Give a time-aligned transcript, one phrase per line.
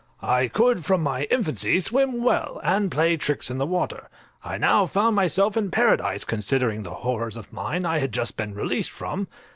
[0.23, 4.09] I could, from my infancy, swim well, and play tricks in the water.
[4.43, 8.55] I now found myself in paradise, considering the horrors of mind I had just been
[8.55, 9.27] released from.